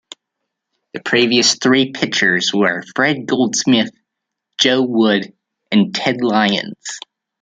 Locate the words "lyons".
6.23-6.99